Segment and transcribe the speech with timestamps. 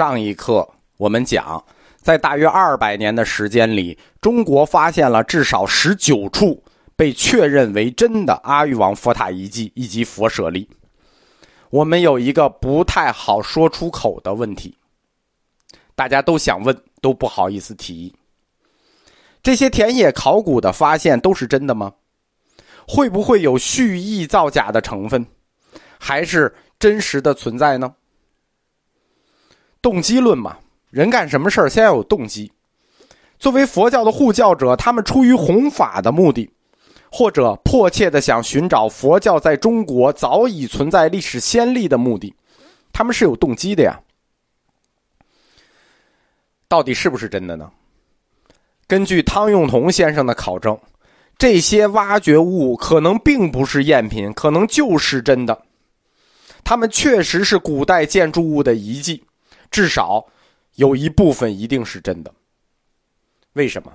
[0.00, 0.66] 上一课
[0.96, 1.62] 我们讲，
[1.98, 6.64] 在大约二百年的时间里，中国发现了至少十九处
[6.96, 10.66] 被确认为真的阿育王佛塔遗迹以及佛舍利。
[11.68, 14.74] 我们有一个不太好说出口的问题，
[15.94, 18.16] 大家都想问，都不好意思提。
[19.42, 21.92] 这些田野考古的发现都是真的吗？
[22.88, 25.26] 会不会有蓄意造假的成分，
[25.98, 27.96] 还是真实的存在呢？
[29.82, 30.58] 动机论嘛，
[30.90, 32.50] 人干什么事儿先要有动机。
[33.38, 36.50] 作为佛教的护教者，他们出于弘法的目的，
[37.10, 42.34] 或者迫切的想寻找佛教在中国早已存在历史先例的目的，
[42.92, 43.98] 他们是有动机的呀。
[46.68, 47.70] 到底是不是真的呢？
[48.86, 50.78] 根据汤用彤先生的考证，
[51.38, 55.62] 这些挖掘物可能并不是赝品，可能就是真的。
[56.62, 59.24] 他们确实是古代建筑物的遗迹。
[59.70, 60.24] 至少
[60.74, 62.32] 有一部分一定是真的。
[63.54, 63.92] 为什么？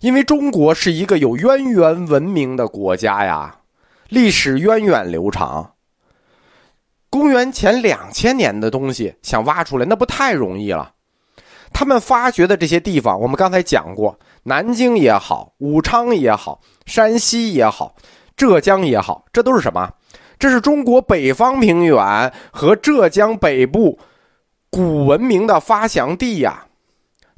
[0.00, 3.56] 因为中国是一个有渊源文明的国家呀，
[4.08, 5.74] 历史源远流长。
[7.08, 10.92] 公元前两千年的东西想挖出来，那不太容易了。
[11.72, 17.94] 他们发掘的这些地方，我们刚才讲过，南京也好，武昌也好，山西也好，
[18.36, 19.88] 浙江也好，这都是什么？
[20.38, 23.98] 这是中国北方平原和浙江北部。
[24.72, 26.66] 古文明的发祥地呀，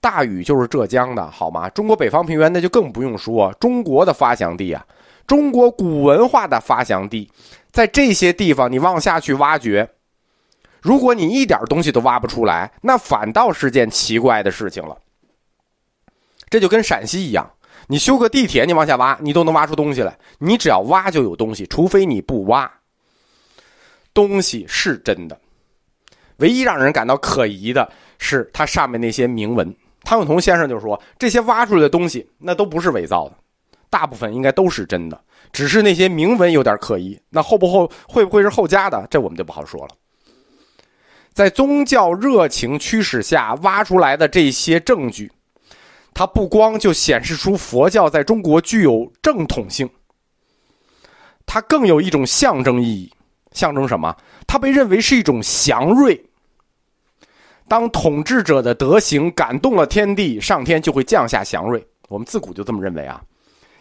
[0.00, 1.70] 大禹就是浙江的，好吗？
[1.70, 4.84] 中国北方平原那就更不用说，中国的发祥地啊，
[5.28, 7.30] 中国古文化的发祥地，
[7.70, 9.88] 在这些地方你往下去挖掘，
[10.82, 14.98] 如果你一点东西都挖不出来，那反倒是件奇怪的事情了。
[16.48, 17.48] 这就跟陕西一样，
[17.86, 20.18] 你修个地铁，你往下挖，你都能挖出东西来。
[20.38, 22.68] 你只要挖就有东西，除非你不挖，
[24.12, 25.40] 东西是真的。
[26.40, 29.74] 唯一让人感到可疑的是它上面那些铭文。
[30.02, 33.36] 汤永彤先生就说：“这些挖出来的东西，那都不是伪造的，
[33.90, 35.20] 大部分应该都是真的，
[35.52, 37.20] 只是那些铭文有点可疑。
[37.28, 39.06] 那后不后会不会是后加的？
[39.10, 39.88] 这我们就不好说了。”
[41.32, 45.30] 在宗教热情驱使下挖出来的这些证据，
[46.12, 49.88] 它不光就显示出佛教在中国具有正统性，
[51.46, 53.12] 它更有一种象征意义。
[53.52, 54.16] 象征什么？
[54.46, 56.20] 它被认为是一种祥瑞。
[57.70, 61.86] 当统治者的德行感动了天地，上天就会降下祥瑞。
[62.08, 63.22] 我们自古就这么认为啊。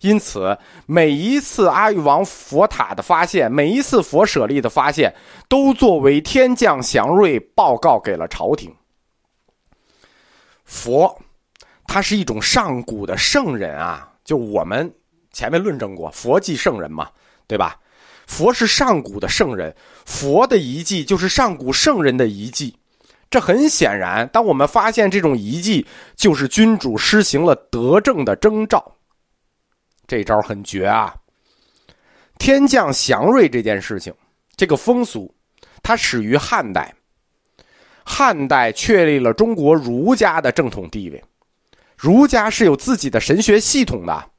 [0.00, 5.14] 因此，每一次阿育王佛塔的发现，每一次佛舍利的发现，
[5.48, 8.74] 都作为天降祥瑞报告给了朝廷。
[10.64, 11.16] 佛，
[11.86, 14.10] 他是一种上古的圣人啊。
[14.24, 14.92] 就我们
[15.30, 17.08] 前面论证过，佛即圣人嘛，
[17.46, 17.78] 对吧？
[18.26, 19.72] 佛是上古的圣人，
[20.04, 22.76] 佛的遗迹就是上古圣人的遗迹。
[23.36, 28.82] 这很显然，当我们发现这种遗迹，就是君主施行了德政的征兆。
[30.06, 31.14] 这招很绝啊！
[32.38, 34.10] 天降祥瑞这件事情，
[34.56, 35.30] 这个风俗，
[35.82, 36.94] 它始于汉代。
[38.06, 41.22] 汉代确立了中国儒家的正统地位，
[41.94, 44.30] 儒家是有自己的神学系统的，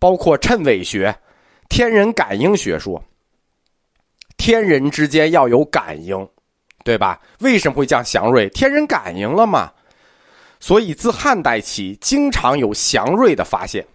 [0.00, 1.16] 包括谶纬学、
[1.68, 3.00] 天人感应学说。
[4.36, 6.28] 天人之间要有感应。
[6.84, 7.20] 对吧？
[7.40, 8.48] 为什么会降祥瑞？
[8.50, 9.72] 天人感应了嘛？
[10.58, 13.86] 所以自汉代起，经常有祥瑞的发现，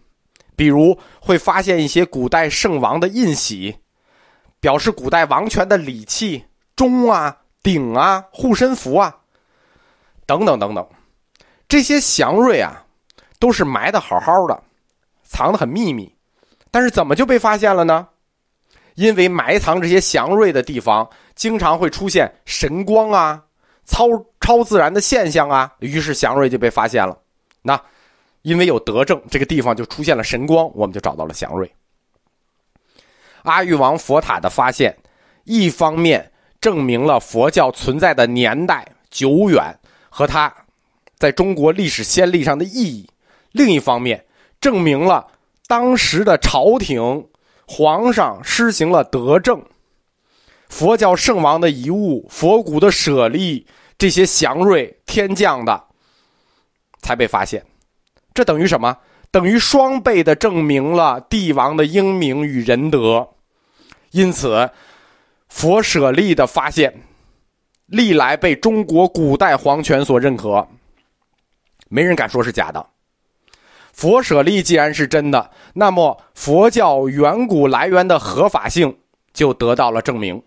[0.56, 3.78] 比如会发现一些古代圣王的印玺，
[4.60, 6.44] 表示古代王权的礼器、
[6.76, 9.16] 钟啊、鼎啊、护身符啊，
[10.26, 10.86] 等等等等。
[11.70, 12.86] 这些祥瑞啊，
[13.40, 14.64] 都是埋的好好的，
[15.24, 16.14] 藏的很秘密，
[16.72, 18.08] 但是怎么就被发现了呢？
[18.96, 23.42] 因为埋藏这些祥瑞的地方，经常会出现神光啊、
[23.86, 24.08] 超
[24.42, 27.18] 超自然的现象啊，于是祥瑞就被发现了。
[27.62, 27.82] 那
[28.42, 31.72] 因为有德政，这个地方就出现了神光，我们就找到了祥瑞。
[33.44, 34.98] 阿育王佛塔的发现，
[35.46, 39.80] 一方面证明了佛教存在的年代久远
[40.10, 40.54] 和它
[41.18, 43.08] 在中国历史先例上的意义；
[43.52, 44.26] 另一方面，
[44.60, 45.28] 证明了
[45.68, 47.28] 当时的朝廷。
[47.70, 49.62] 皇上施行了德政，
[50.70, 53.66] 佛教圣王的遗物、佛骨的舍利，
[53.98, 55.84] 这些祥瑞天降的，
[57.02, 57.66] 才被发现。
[58.34, 58.98] 这等于什么？
[59.32, 63.28] 等于双倍的证明了帝王的英明与仁德。
[64.12, 64.70] 因此，
[65.50, 67.02] 佛舍利的发现，
[67.88, 70.66] 历来被中国古代皇权所认可，
[71.90, 72.86] 没人敢说是假的。
[73.92, 78.96] 佛舍利既然是真的，那么佛教远古来源的合法性
[79.34, 80.42] 就得到了证明，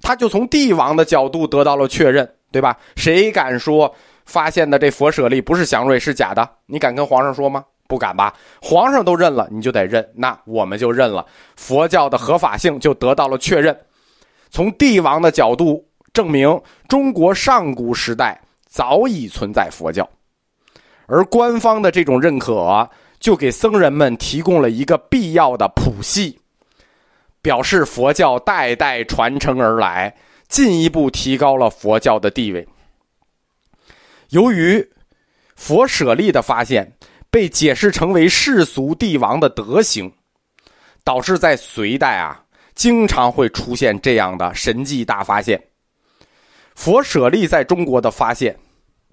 [0.00, 2.28] 他就从帝王的角度得到了确认。
[2.50, 2.74] 对吧？
[2.96, 6.48] 谁敢说发现的这佛舍利不是祥瑞是假的？
[6.64, 7.62] 你敢跟皇上说吗？
[7.86, 8.32] 不敢吧？
[8.62, 13.78] 皇上都认了，你就得认，那我们就认了，佛教的合法性就得到了确认。
[14.48, 15.84] 从帝王的角度
[16.14, 16.58] 证明，
[16.88, 20.08] 中国上古时代早已存在佛教，
[21.04, 22.88] 而官方的这种认可，
[23.20, 26.40] 就给僧人们提供了一个必要的谱系，
[27.42, 30.16] 表示佛教代代传承而来，
[30.48, 32.66] 进一步提高了佛教的地位。
[34.30, 34.90] 由于
[35.56, 36.92] 佛舍利的发现。
[37.30, 40.10] 被解释成为世俗帝王的德行，
[41.04, 42.42] 导致在隋代啊，
[42.74, 45.62] 经常会出现这样的神迹大发现。
[46.74, 48.58] 佛舍利在中国的发现，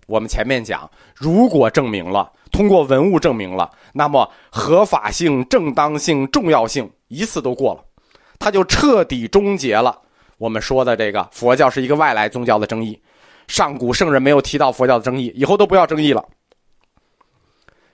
[0.08, 7.84] 我们前面讲，如果证明了，通过文物证明了，那么合法性、正当性、重要性一次都过了，
[8.40, 10.02] 它就彻底终结了
[10.38, 13.02] 我们说的这个佛教是一个外来宗教的争议。
[13.48, 16.26] 上古圣人没有提到佛教的争议，以后都不要争议了。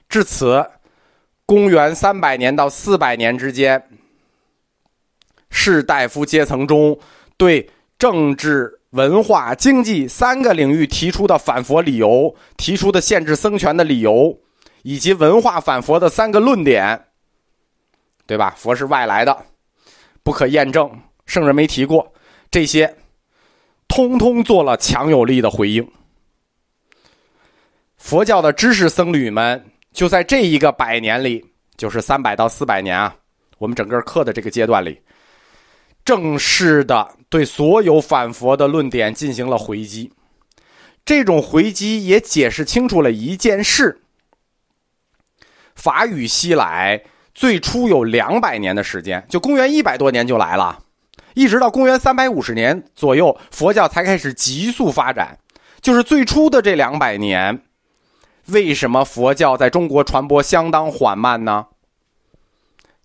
[0.07, 0.65] 至此，
[1.45, 3.89] 公元三百年到四百年之间，
[5.49, 6.97] 士大夫阶层中
[7.38, 14.39] 对政治、文化、经济三个领域提出的反佛理由、提出的限制僧权的理由，
[14.83, 17.07] 以及文化反佛的三个论点，
[18.25, 18.55] 对吧？
[18.57, 19.45] 佛是外来的，
[20.23, 22.13] 不可验证，圣人没提过，
[22.50, 22.97] 这些，
[23.88, 25.91] 通通做了强有力的回应。
[27.97, 29.65] 佛教的知识僧侣们。
[29.94, 31.45] 就在这一个百年里，
[31.75, 33.13] 就是三百到四百年啊，
[33.57, 35.01] 我们整个课的这个阶段里，
[36.06, 40.13] 正式的对所有反佛的论点进行了回击。
[41.03, 44.01] 这种回击也解释清楚了一件事：
[45.75, 50.79] 法语西来最初有两百年的时间，就公元一百多年就来了，
[51.33, 55.37] 一直到公元三百五十年左右，佛教才开始急速发展。
[55.81, 57.61] 就是最初的这两百年。
[58.47, 61.67] 为什么佛教在中国传播相当缓慢呢？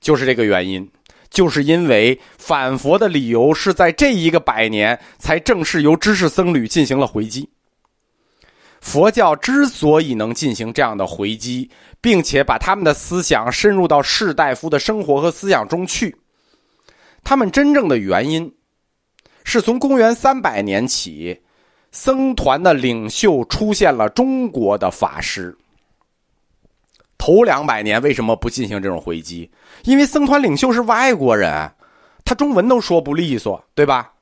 [0.01, 0.91] 就是这个原因，
[1.31, 7.51] 就是因为反佛的理由是在这一个百年才正式由知识僧侣进行了回击。
[8.81, 11.71] 佛教之所以能进行这样的回击，
[12.01, 16.17] 并且把他们的思想深入到士大夫的生活和思想中去，
[17.25, 18.53] 他们真正的原因，
[19.45, 21.43] 是从公元三百年起。
[21.93, 25.57] 僧团的领袖出现了中国的法师。
[27.17, 29.51] 头两百年为什么不进行这种回击？
[29.85, 31.73] 因为僧团领袖是外国人，
[32.23, 34.13] 他中文都说不利索，对吧？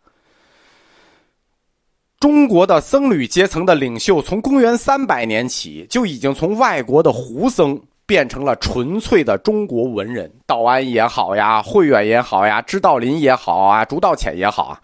[2.25, 14.81] 中国的僧侣阶层的领袖从公元三百年起就已经从外国的胡僧变成了纯粹的中国文人，道安也好呀，慧远也好呀，知道林也好啊，竺道潜也好啊。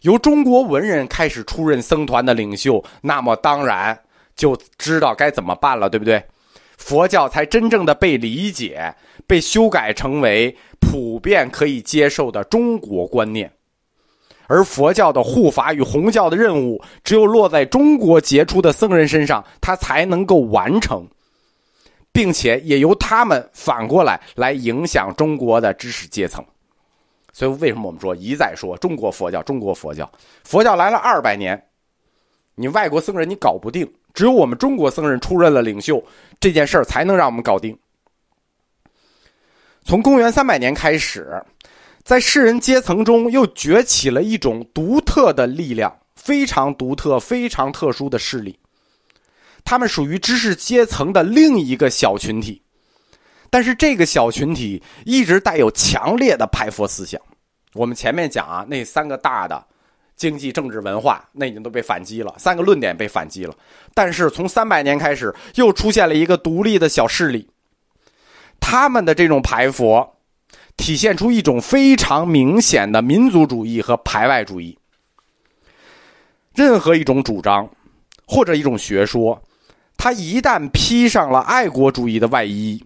[0.00, 3.98] 由中国文人开始出任僧团的领袖，那么当然
[4.34, 6.24] 就知道该怎么办了，对不对？
[6.78, 8.94] 佛教才真正的被理解，
[9.26, 13.52] 被修改成为普遍可以接受的中国观念。
[14.46, 21.06] 而佛教的护法与弘教的任务，只有落在中国杰出的僧人身上，他才能够完成，
[22.12, 26.44] 并且也由他们反过来来影响中国的知识阶层。
[27.32, 29.42] 所以，为什么我们说一再说中国佛教？
[29.42, 30.10] 中国佛教，
[30.42, 31.62] 佛教来了二百年，
[32.54, 36.02] 你外国僧人你搞不定，只有我们中国僧人出任了领袖，
[36.40, 37.78] 这件事儿才能让我们搞定。
[39.84, 41.40] 从公元三百年开始，
[42.06, 48.56] 在士人阶层中又崛起了一种独特的力量，非常独特、非常特殊的势力，
[49.64, 52.62] 他们属于知识阶层的另一个小群体。
[53.50, 57.20] 但是这个小群体一直带有强烈的排佛思想。
[57.72, 59.66] 我们前面讲啊，那三个大的
[60.14, 63.54] 经济、政治、文化，那已经都被反击了，三个论点被反击了。
[63.92, 67.48] 但是从三百年开始，又出现了一个独立的小势力，
[68.60, 70.15] 他们的这种排佛，
[70.76, 74.78] 体现出一种非常明显的民族主义和排外主义。
[76.54, 77.68] 任何一种主张
[78.26, 79.42] 或者一种学说，
[79.96, 82.82] 它一旦披上了爱国主义的外衣。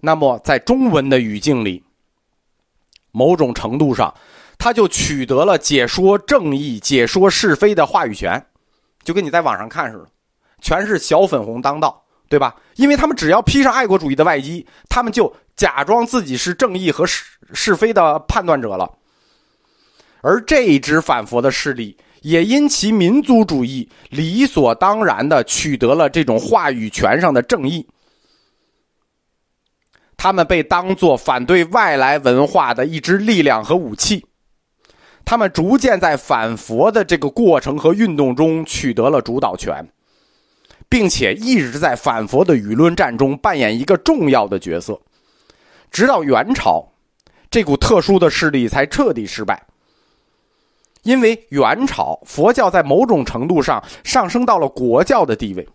[0.00, 1.84] 那么，在中文的语境里，
[3.12, 4.14] 某种程度上，
[4.56, 8.46] 他就取得了解说正义、解说是非的话语权，
[9.04, 10.06] 就跟你在网上看似的，
[10.60, 12.54] 全是小粉红当道，对吧？
[12.76, 18.88] 因为他们只要披上爱国主义的外衣，他们就假装自己是正义和是是非的判断者了。
[20.22, 27.84] 而这一支反佛的势力，也因其民族主义，理所当然的取得了这种话语权上的正义。
[30.16, 34.24] 他们被当作反对外来文化的一支力量和武器，
[35.24, 39.84] 他们逐渐在反佛的这个过程和运动中取得了主导权，
[40.90, 45.00] 并且一直在反佛的舆论战中扮演一个重要的角色。
[45.90, 46.86] 直到元朝，
[47.50, 49.66] 这股特殊的势力才彻底失败。
[51.02, 55.66] 因为元朝佛教在某种程度上上升到了国教的地位。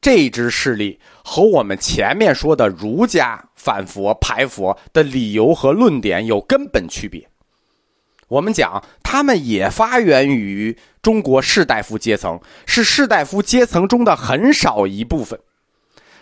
[0.00, 7.28] 这支势力和我们前面说的儒家反佛排佛的理由和论点有根本区别。
[8.30, 15.38] 我们讲，他们也发源于中国士大夫阶层，是士大夫阶层中的很少一部分，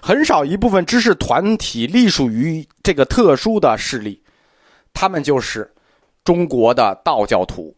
[0.01, 4.23] 很少一部分知识团体隶属于这个特殊的势力，
[4.95, 5.75] 他们就是
[6.25, 7.77] 中国的道教徒。